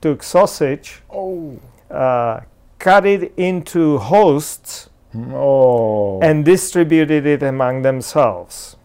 took 0.00 0.22
sausage, 0.22 1.02
Oh. 1.10 1.58
uh, 1.90 2.40
cut 2.78 3.06
it 3.06 3.32
into 3.36 3.98
hosts, 3.98 4.90
Oh. 5.32 6.20
and 6.20 6.44
distributed 6.44 7.24
it 7.26 7.42
among 7.42 7.82
themselves. 7.82 8.76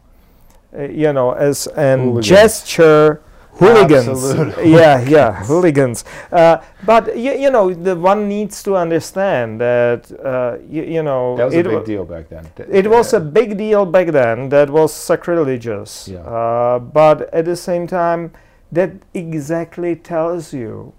Uh, 0.78 0.84
you 0.84 1.12
know, 1.14 1.32
as 1.32 1.68
a 1.76 1.98
Hooligans. 1.98 2.28
gesture. 2.28 3.22
Hooligans, 3.54 4.08
Absolute 4.08 4.66
yeah, 4.68 5.02
yeah, 5.02 5.44
hooligans. 5.44 6.06
Uh, 6.32 6.60
but 6.86 7.18
you, 7.18 7.34
you 7.34 7.50
know, 7.52 7.74
the 7.74 7.94
one 7.94 8.30
needs 8.30 8.64
to 8.64 8.78
understand 8.78 9.60
that 9.60 10.10
uh, 10.24 10.58
you, 10.70 10.84
you 10.84 11.04
know 11.04 11.36
that 11.36 11.46
was 11.46 11.54
it 11.56 11.66
a 11.68 11.70
big 11.70 11.84
deal 11.86 12.06
back 12.06 12.30
then. 12.30 12.48
Th- 12.56 12.70
it 12.72 12.90
was 12.90 13.12
a 13.14 13.18
uh, 13.18 13.20
big 13.20 13.58
deal 13.58 13.86
back 13.86 14.08
then. 14.14 14.48
That 14.48 14.70
was 14.70 14.94
sacrilegious. 14.94 16.08
Yeah. 16.08 16.20
Uh, 16.20 16.80
but 16.80 17.34
at 17.34 17.44
the 17.46 17.56
same 17.58 17.86
time, 17.86 18.32
that 18.72 18.92
exactly 19.14 19.96
tells 19.98 20.54
you 20.54 20.94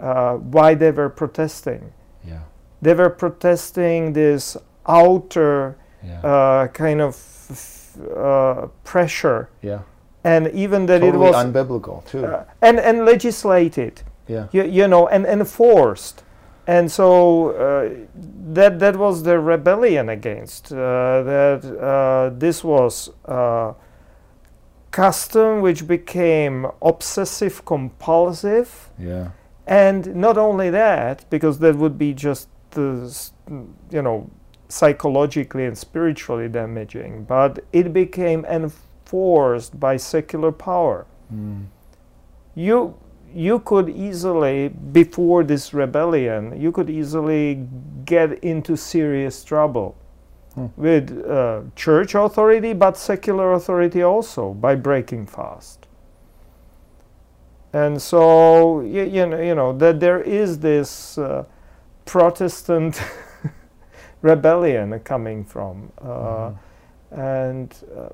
uh, 0.00 0.34
why 0.34 0.74
they 0.74 0.90
were 0.90 1.08
protesting. 1.10 1.92
Yeah. 2.26 2.40
They 2.82 2.94
were 2.94 3.10
protesting 3.10 4.12
this 4.12 4.56
outer 4.88 5.76
Yeah. 6.02 6.20
uh, 6.20 6.66
kind 6.68 7.00
of 7.00 7.14
uh, 8.00 8.68
pressure, 8.84 9.48
yeah. 9.62 9.80
and 10.24 10.48
even 10.48 10.86
that 10.86 11.00
totally 11.00 11.26
it 11.28 11.32
was 11.32 11.36
unbiblical 11.44 12.04
too. 12.04 12.24
uh, 12.24 12.44
and 12.62 12.78
and 12.80 13.04
legislated, 13.04 14.02
yeah. 14.28 14.46
you, 14.52 14.64
you 14.64 14.88
know, 14.88 15.08
and 15.08 15.26
enforced. 15.26 16.22
And 16.68 16.90
so 16.90 17.50
uh, 17.50 17.90
that 18.52 18.78
that 18.80 18.96
was 18.96 19.22
the 19.22 19.38
rebellion 19.38 20.08
against 20.08 20.72
uh, 20.72 21.22
that. 21.22 21.60
Uh, 21.64 22.30
this 22.38 22.64
was 22.64 23.10
uh, 23.26 23.72
custom 24.90 25.60
which 25.60 25.86
became 25.86 26.66
obsessive 26.82 27.64
compulsive, 27.64 28.90
Yeah. 28.98 29.28
and 29.66 30.14
not 30.16 30.38
only 30.38 30.70
that, 30.70 31.24
because 31.30 31.58
that 31.58 31.76
would 31.76 31.98
be 31.98 32.14
just 32.14 32.48
the 32.70 33.12
you 33.90 34.02
know 34.02 34.28
psychologically 34.68 35.64
and 35.64 35.76
spiritually 35.78 36.48
damaging, 36.48 37.24
but 37.24 37.64
it 37.72 37.92
became 37.92 38.44
enforced 38.46 39.78
by 39.78 39.96
secular 39.96 40.52
power 40.52 41.06
Mm. 41.32 41.66
you 42.54 42.94
you 43.34 43.58
could 43.58 43.88
easily 43.88 44.68
before 44.68 45.42
this 45.44 45.74
rebellion 45.74 46.58
you 46.60 46.70
could 46.72 46.88
easily 46.88 47.66
get 48.04 48.32
into 48.44 48.76
serious 48.76 49.42
trouble 49.44 49.94
Hmm. 50.54 50.66
with 50.76 51.10
uh, 51.28 51.62
church 51.74 52.14
authority 52.14 52.72
but 52.72 52.96
secular 52.96 53.52
authority 53.52 54.02
also 54.02 54.54
by 54.54 54.74
breaking 54.76 55.26
fast 55.26 55.86
and 57.72 58.00
so 58.00 58.80
you, 58.80 59.02
you 59.02 59.26
know 59.26 59.40
you 59.40 59.54
know 59.54 59.72
that 59.76 60.00
there 60.00 60.20
is 60.22 60.58
this 60.60 61.18
uh, 61.18 61.44
protestant 62.04 63.00
rebellion 64.22 64.98
coming 65.04 65.44
from 65.44 65.92
uh, 66.02 66.50
Mhm. 66.50 66.56
and 67.12 67.74
uh, 67.96 68.08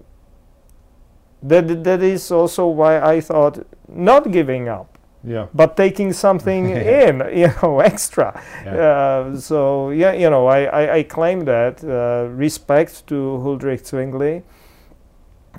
that 1.42 1.84
that 1.84 2.02
is 2.02 2.30
also 2.30 2.66
why 2.68 3.00
I 3.00 3.20
thought 3.20 3.58
not 3.88 4.30
giving 4.30 4.68
up, 4.68 4.98
Yeah. 5.24 5.46
but 5.54 5.76
taking 5.76 6.12
something 6.12 6.68
Yeah. 6.74 7.08
in, 7.08 7.22
you 7.40 7.48
know, 7.62 7.80
extra. 7.80 8.40
Yeah. 8.64 8.74
Uh, 8.74 9.36
so 9.36 9.90
yeah, 9.90 10.12
you 10.12 10.30
know, 10.30 10.46
I 10.46 10.64
I, 10.64 10.94
I 10.98 11.02
claim 11.04 11.44
that 11.44 11.82
uh, 11.84 12.28
respect 12.38 13.06
to 13.06 13.14
Huldrych 13.44 13.84
Zwingli 13.86 14.42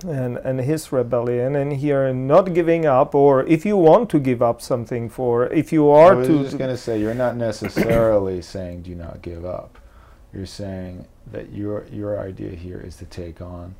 and 0.07 0.38
and 0.38 0.59
his 0.62 0.91
rebellion, 0.91 1.55
and 1.55 1.73
here 1.73 2.13
not 2.13 2.53
giving 2.53 2.85
up, 2.85 3.13
or 3.15 3.43
if 3.47 3.65
you 3.65 3.77
want 3.77 4.09
to 4.09 4.19
give 4.19 4.41
up 4.41 4.62
something 4.62 5.09
for, 5.09 5.47
if 5.53 5.71
you 5.73 5.89
are 5.89 6.13
to. 6.15 6.17
I 6.17 6.19
was 6.19 6.27
to, 6.27 6.43
just 6.43 6.57
going 6.57 6.71
to 6.71 6.77
say, 6.77 7.00
you're 7.00 7.13
not 7.25 7.35
necessarily 7.35 8.41
saying 8.41 8.81
do 8.83 8.95
not 8.95 9.21
give 9.21 9.45
up. 9.45 9.77
You're 10.33 10.45
saying 10.45 11.05
that 11.31 11.53
your 11.53 11.85
your 11.91 12.19
idea 12.19 12.51
here 12.51 12.79
is 12.79 12.95
to 12.97 13.05
take 13.05 13.39
on, 13.41 13.75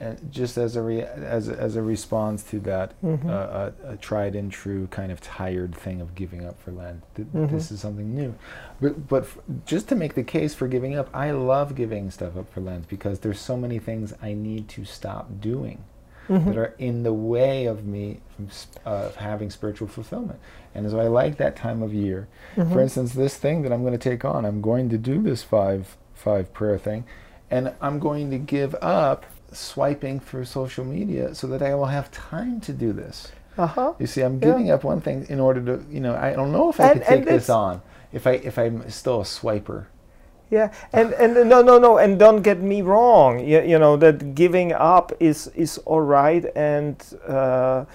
and 0.00 0.18
just 0.32 0.56
as 0.56 0.74
a 0.74 0.82
re, 0.82 1.02
as 1.02 1.48
a- 1.48 1.58
as 1.60 1.76
a 1.76 1.82
response 1.82 2.42
to 2.44 2.58
that 2.60 2.94
Mhm. 3.02 3.26
uh, 3.28 3.70
a, 3.88 3.92
a 3.92 3.96
tried 3.98 4.34
and 4.34 4.50
true 4.50 4.86
kind 4.88 5.12
of 5.12 5.20
tired 5.20 5.74
thing 5.74 6.00
of 6.00 6.14
giving 6.14 6.46
up 6.46 6.58
for 6.60 6.72
Lent. 6.72 7.02
Th- 7.14 7.28
Mhm. 7.34 7.50
This 7.50 7.70
is 7.70 7.80
something 7.80 8.14
new, 8.14 8.34
but 8.80 9.06
but 9.08 9.24
f- 9.24 9.38
just 9.66 9.88
to 9.90 9.94
make 9.94 10.14
the 10.14 10.24
case 10.24 10.54
for 10.54 10.66
giving 10.66 10.96
up, 10.96 11.08
I 11.14 11.30
love 11.32 11.74
giving 11.74 12.10
stuff 12.10 12.36
up 12.36 12.50
for 12.52 12.60
Lent 12.62 12.88
because 12.88 13.18
there's 13.20 13.38
so 13.40 13.56
many 13.56 13.78
things 13.78 14.14
I 14.22 14.32
need 14.32 14.68
to 14.70 14.84
stop 14.86 15.40
doing 15.40 15.84
Mhm. 16.32 16.44
that 16.46 16.56
are 16.56 16.74
in 16.78 17.02
the 17.02 17.12
way 17.12 17.66
of 17.66 17.84
me 17.84 18.20
from 18.34 18.48
uh, 18.86 19.10
having 19.16 19.50
spiritual 19.50 19.88
fulfillment. 19.88 20.38
And 20.74 20.90
so 20.90 20.98
I 20.98 21.08
like 21.08 21.36
that 21.36 21.56
time 21.56 21.82
of 21.82 21.92
year. 21.92 22.28
Mhm. 22.56 22.72
For 22.72 22.80
instance, 22.80 23.12
this 23.12 23.36
thing 23.36 23.62
that 23.62 23.72
I'm 23.72 23.82
going 23.82 23.92
to 23.98 24.10
take 24.10 24.24
on, 24.24 24.44
I'm 24.44 24.60
going 24.62 24.88
to 24.90 24.98
do 24.98 25.20
this 25.22 25.42
five 25.42 25.96
five 26.14 26.52
prayer 26.54 26.78
thing, 26.78 27.04
and 27.50 27.72
I'm 27.80 27.98
going 27.98 28.30
to 28.30 28.38
give 28.38 28.74
up 28.80 29.26
swiping 29.52 30.20
through 30.20 30.44
social 30.44 30.84
media 30.84 31.34
so 31.34 31.46
that 31.48 31.60
I 31.62 31.74
will 31.74 31.86
have 31.86 32.10
time 32.10 32.60
to 32.60 32.72
do 32.72 32.92
this. 32.92 33.32
uh-huh. 33.58 33.92
You 33.98 34.06
see, 34.06 34.22
I'm 34.22 34.34
Yeah. 34.34 34.48
giving 34.48 34.70
up 34.70 34.82
one 34.82 35.00
thing 35.02 35.26
in 35.28 35.38
order 35.38 35.60
to, 35.60 35.84
you 35.90 36.00
know, 36.00 36.14
I 36.14 36.32
don't 36.32 36.52
know 36.52 36.70
if 36.70 36.80
I 36.80 36.92
And- 36.92 37.00
could 37.02 37.06
take 37.06 37.24
this 37.26 37.50
on 37.50 37.82
if 38.10 38.26
I 38.26 38.32
if 38.50 38.58
I'm 38.58 38.88
still 38.88 39.20
a 39.20 39.24
swiper. 39.24 39.84
Yeah, 40.52 40.70
and 40.92 41.14
and 41.14 41.48
no, 41.48 41.62
no, 41.62 41.78
no, 41.78 41.96
and 41.96 42.18
don't 42.18 42.42
get 42.42 42.60
me 42.60 42.82
wrong. 42.82 43.38
You, 43.40 43.62
you 43.62 43.78
know 43.78 43.96
that 43.96 44.34
giving 44.34 44.72
up 44.74 45.10
is 45.18 45.48
is 45.56 45.78
all 45.86 46.02
right, 46.02 46.44
and 46.54 46.96
uh, 47.26 47.86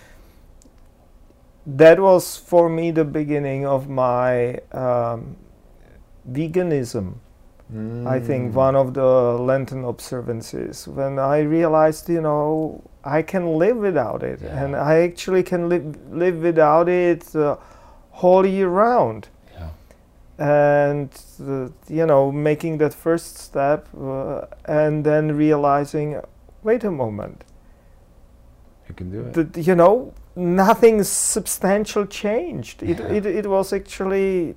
that 1.66 2.00
was 2.00 2.38
for 2.38 2.70
me 2.70 2.92
the 2.92 3.06
beginning 3.06 3.66
of 3.66 3.90
my 3.90 4.56
um, 4.72 5.36
veganism. 6.32 7.16
I 8.06 8.20
think 8.22 8.54
Mm. 8.54 8.56
one 8.56 8.76
of 8.78 8.94
the 8.94 9.38
Lenten 9.38 9.84
observances 9.84 10.88
when 10.88 11.20
I 11.20 11.42
realized, 11.42 12.08
you 12.08 12.22
know, 12.22 12.82
I 13.04 13.22
can 13.22 13.58
live 13.60 13.76
without 13.76 14.24
it, 14.24 14.40
Yeah. 14.42 14.64
and 14.64 14.74
I 14.76 15.02
actually 15.04 15.44
can 15.44 15.68
live 15.68 15.86
live 16.10 16.38
without 16.42 16.88
it 16.88 17.36
uh, 17.36 17.58
whole 18.12 18.46
year 18.46 18.70
round. 18.70 19.28
And 20.40 21.10
uh, 21.42 21.68
you 21.90 22.06
know 22.06 22.32
making 22.32 22.78
that 22.78 22.94
first 22.94 23.38
step 23.38 23.88
uh, 24.00 24.42
and 24.66 25.04
then 25.04 25.36
realizing 25.36 26.22
wait 26.64 26.84
a 26.84 26.92
moment 26.92 27.44
You 28.88 28.94
can 28.96 29.10
do 29.12 29.22
it. 29.22 29.34
that 29.34 29.68
you 29.68 29.76
know 29.76 30.14
nothing 30.36 31.04
substantial 31.04 32.06
changed 32.06 32.84
it, 32.84 33.00
Yeah. 33.00 33.18
it, 33.18 33.26
it 33.26 33.46
was 33.48 33.74
actually 33.74 34.56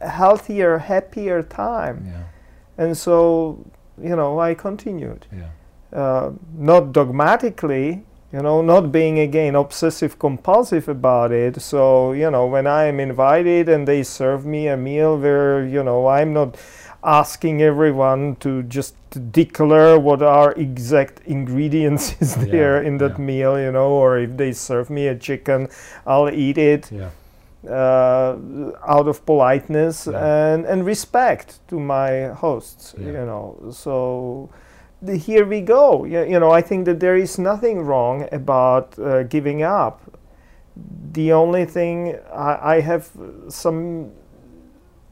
healthier 0.00 0.78
happier 0.78 1.42
time 1.42 2.04
yeah. 2.06 2.84
and 2.84 2.96
so 2.96 3.58
you 4.00 4.14
know 4.16 4.38
i 4.38 4.54
continued 4.54 5.26
Yeah. 5.32 5.48
uh, 5.92 6.30
not 6.56 6.92
dogmatically, 6.92 8.04
you 8.32 8.42
know, 8.42 8.60
not 8.60 8.92
being 8.92 9.18
again 9.18 9.54
obsessive 9.54 10.18
compulsive 10.18 10.88
about 10.88 11.32
it. 11.32 11.60
So, 11.62 12.12
you 12.12 12.30
know, 12.30 12.46
when 12.46 12.66
I 12.66 12.84
am 12.84 13.00
invited 13.00 13.68
and 13.68 13.88
they 13.88 14.02
serve 14.02 14.44
me 14.44 14.68
a 14.68 14.76
meal 14.76 15.16
where, 15.18 15.64
you 15.64 15.82
know, 15.82 16.08
I'm 16.08 16.34
not 16.34 16.56
asking 17.02 17.62
everyone 17.62 18.36
to 18.36 18.62
just 18.64 18.94
declare 19.32 19.98
what 19.98 20.20
are 20.20 20.52
exact 20.52 21.20
ingredients 21.26 22.14
is 22.20 22.36
Yeah, 22.36 22.44
there 22.50 22.82
in 22.82 22.98
that 22.98 23.18
yeah. 23.18 23.24
meal, 23.24 23.58
you 23.58 23.72
know, 23.72 23.88
or 23.92 24.18
if 24.18 24.36
they 24.36 24.52
serve 24.52 24.90
me 24.90 25.06
a 25.08 25.14
chicken, 25.14 25.68
I'll 26.06 26.28
eat 26.28 26.58
it 26.58 26.90
Yeah. 26.92 27.10
uh, 27.66 28.36
out 28.86 29.08
of 29.08 29.24
politeness 29.24 30.06
Yeah. 30.06 30.52
and, 30.52 30.66
and 30.66 30.84
respect 30.84 31.60
to 31.68 31.80
my 31.80 32.28
hosts, 32.34 32.94
Yeah. 32.98 33.06
you 33.06 33.24
know. 33.26 33.56
So 33.72 34.50
here 35.06 35.44
we 35.44 35.60
go. 35.60 36.04
You, 36.04 36.40
know, 36.40 36.50
I 36.50 36.60
think 36.60 36.84
that 36.86 37.00
there 37.00 37.16
is 37.16 37.38
nothing 37.38 37.80
wrong 37.80 38.28
about 38.32 38.98
uh, 38.98 39.22
giving 39.24 39.62
up. 39.62 40.02
The 41.12 41.32
only 41.32 41.64
thing 41.64 42.18
I, 42.32 42.76
I 42.76 42.80
have 42.80 43.10
some 43.48 44.12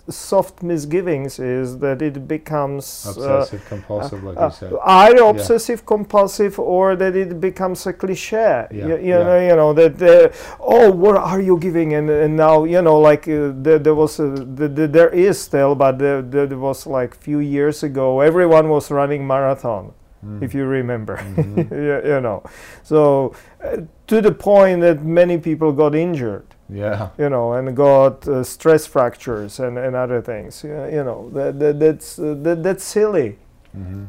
soft 0.09 0.63
misgivings 0.63 1.39
is 1.39 1.79
that 1.79 2.01
it 2.01 2.29
becomes 2.29 3.05
uh, 3.07 3.11
Obsessive 3.11 3.65
compulsive, 3.69 4.23
like 4.25 4.37
uh, 4.39 4.45
you 4.47 4.51
said. 4.53 4.73
either 4.85 5.25
obsessive 5.25 5.85
compulsive 5.85 6.59
or 6.61 6.95
that 6.97 7.17
it 7.17 7.41
becomes 7.41 7.87
a 7.87 7.93
cliche. 7.93 8.67
Yeah, 8.71 8.87
You, 8.89 8.97
you 8.97 9.03
yeah. 9.09 9.23
know, 9.25 9.41
you 9.49 9.57
know 9.57 9.73
that 9.73 10.01
uh, 10.03 10.31
oh, 10.61 10.91
what 10.93 11.17
are 11.17 11.41
you 11.41 11.59
giving? 11.59 11.95
And, 11.95 12.09
and 12.11 12.37
now 12.37 12.65
you 12.65 12.81
know, 12.83 12.99
like 13.01 13.27
uh, 13.29 13.53
there, 13.57 13.79
there 13.81 13.95
was 13.95 14.17
the, 14.19 14.69
the, 14.69 14.87
there 14.87 15.09
is 15.11 15.41
still, 15.41 15.75
but 15.75 15.99
there, 15.99 16.23
there 16.23 16.47
was 16.59 16.87
like 16.87 17.15
few 17.17 17.41
years 17.41 17.83
ago, 17.83 18.21
everyone 18.21 18.69
was 18.69 18.91
running 18.91 19.27
marathon, 19.27 19.93
Mm. 20.25 20.43
if 20.43 20.55
you 20.55 20.65
remember. 20.65 21.17
Mhm. 21.37 21.71
you, 21.71 22.15
you 22.15 22.21
know, 22.21 22.43
so 22.83 23.35
uh, 23.63 23.77
to 24.07 24.21
the 24.23 24.33
point 24.33 24.81
that 24.81 25.05
many 25.05 25.37
people 25.39 25.73
got 25.73 25.95
injured 25.95 26.47
Yeah. 26.69 27.11
you 27.17 27.29
know, 27.29 27.53
and 27.53 27.77
got 27.77 28.27
uh, 28.27 28.43
stress 28.43 28.87
fractures 28.87 29.61
and, 29.61 29.79
and 29.79 29.95
other 29.95 30.21
things. 30.21 30.65
You 30.65 30.85
you 30.87 31.05
know, 31.05 31.31
that, 31.31 31.59
that 31.61 31.79
that's 31.79 32.19
uh, 32.19 32.35
that, 32.43 32.63
that's 32.63 32.83
silly. 32.85 33.39
Mm-hmm. 33.77 34.05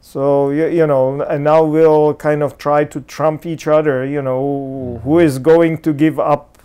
So 0.00 0.50
you, 0.50 0.66
you 0.68 0.86
know, 0.86 1.20
and 1.22 1.44
now 1.44 1.64
we'll 1.64 2.14
kind 2.14 2.42
of 2.42 2.56
try 2.58 2.84
to 2.84 3.00
trump 3.02 3.46
each 3.46 3.66
other. 3.66 4.06
You 4.06 4.22
know, 4.22 5.00
who 5.04 5.16
Mhm. 5.18 5.24
is 5.24 5.38
going 5.38 5.78
to 5.82 5.92
give 5.92 6.18
up 6.18 6.56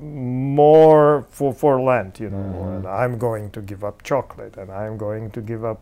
more 0.00 1.26
for 1.30 1.52
for 1.52 1.80
Lent? 1.80 2.20
You 2.20 2.30
know, 2.30 2.36
Mhm. 2.38 2.76
and 2.76 2.86
I'm 2.86 3.18
going 3.18 3.50
to 3.50 3.60
give 3.60 3.84
up 3.84 4.02
chocolate, 4.02 4.56
and 4.56 4.70
I'm 4.70 4.96
going 4.96 5.30
to 5.30 5.40
give 5.40 5.64
up 5.64 5.80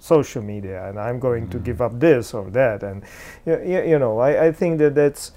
social 0.00 0.42
media, 0.42 0.88
and 0.88 0.98
I'm 0.98 1.18
going 1.18 1.48
to 1.50 1.58
Mhm. 1.58 1.64
give 1.64 1.80
up 1.82 1.98
this 2.00 2.34
or 2.34 2.50
that, 2.50 2.82
and 2.82 3.02
you, 3.46 3.58
you, 3.64 3.82
you 3.82 3.98
know, 3.98 4.18
I, 4.18 4.46
I 4.46 4.52
think 4.52 4.78
that 4.78 4.94
that's 4.94 5.32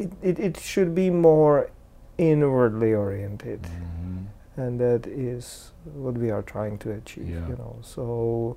it, 0.00 0.10
it. 0.22 0.38
It 0.38 0.56
should 0.60 0.94
be 0.94 1.10
more 1.10 1.70
inwardly 2.18 2.92
oriented 2.94 3.62
Mm-hmm. 3.62 4.60
and 4.62 4.80
that 4.80 5.06
is 5.06 5.72
what 6.04 6.14
we 6.18 6.30
are 6.30 6.42
trying 6.42 6.76
to 6.78 6.88
achieve 6.92 7.28
Yeah. 7.28 7.48
you 7.50 7.56
know 7.62 7.76
so 7.82 8.56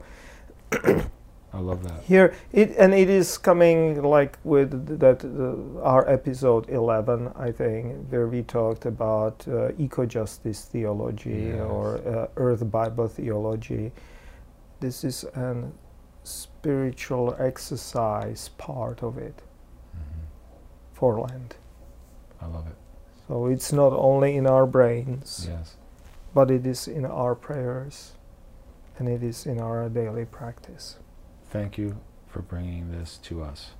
I 1.55 1.59
love 1.59 1.83
that. 1.83 2.01
Here, 2.03 2.33
it 2.51 2.71
and 2.79 2.93
it 2.95 3.09
is 3.09 3.37
coming 3.37 4.01
like 4.01 4.39
with 4.43 4.71
that 4.99 5.23
uh, 5.23 5.81
our 5.83 6.03
episode 6.09 6.67
eleven, 6.69 7.31
I 7.35 7.51
think, 7.51 8.07
where 8.09 8.27
we 8.27 8.41
talked 8.41 8.85
about 8.87 9.45
uh, 9.47 9.71
eco 9.77 10.03
justice 10.07 10.65
theology 10.65 11.53
Yes. 11.53 11.61
or 11.61 11.85
uh, 12.07 12.27
Earth 12.37 12.63
Bible 12.71 13.07
theology. 13.07 13.91
This 14.79 15.03
is 15.03 15.25
an 15.35 15.71
spiritual 16.23 17.35
exercise 17.39 18.49
part 18.57 19.03
of 19.03 19.17
it 19.17 19.35
hmm 19.35 19.52
for 20.93 21.19
Lent. 21.19 21.55
I 22.41 22.47
love 22.47 22.67
it. 22.67 22.75
So 23.27 23.47
it's 23.47 23.71
not 23.73 23.93
only 23.93 24.35
in 24.35 24.45
our 24.47 24.65
brains, 24.65 25.47
Yes. 25.49 25.75
but 26.33 26.51
it 26.51 26.65
is 26.65 26.87
in 26.87 27.05
our 27.05 27.35
prayers, 27.35 28.13
and 28.99 29.07
it 29.07 29.23
is 29.23 29.45
in 29.45 29.59
our 29.59 29.89
daily 29.89 30.25
practice. 30.25 30.97
Thank 31.49 31.77
you 31.77 31.95
for 32.27 32.41
bringing 32.41 32.91
this 32.91 33.17
to 33.23 33.41
us. 33.43 33.71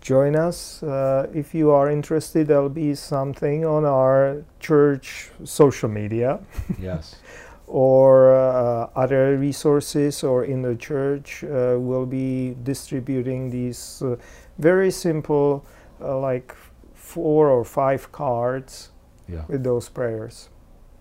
join 0.00 0.36
us. 0.36 0.82
Uh, 0.82 1.26
if 1.32 1.54
you 1.54 1.70
are 1.70 1.88
interested, 1.90 2.46
there'll 2.48 2.68
be 2.68 2.94
something 2.94 3.64
on 3.64 3.86
our 3.86 4.44
church 4.60 5.30
social 5.44 5.88
media 5.88 6.40
Yes. 6.78 7.16
or 7.66 8.34
uh, 8.36 8.90
other 8.94 9.38
resources, 9.38 10.22
or 10.22 10.44
in 10.44 10.60
the 10.60 10.76
church. 10.76 11.42
Uh, 11.42 11.76
we'll 11.80 12.04
be 12.04 12.54
distributing 12.64 13.48
these 13.48 14.02
uh, 14.02 14.16
very 14.58 14.90
simple, 14.90 15.64
uh, 16.00 16.18
like 16.18 16.54
four 16.94 17.50
or 17.50 17.64
five 17.64 18.10
cards 18.12 18.90
Yeah. 19.28 19.44
with 19.48 19.62
those 19.64 19.88
prayers. 19.88 20.48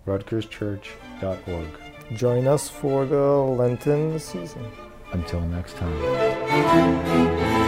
RutgersChurch.org. 0.08 1.67
Join 2.17 2.47
us 2.47 2.69
for 2.69 3.06
the 3.06 3.17
Lenten 3.60 4.19
season. 4.19 4.65
Until 5.13 5.41
next 5.41 5.75
time. 5.77 7.62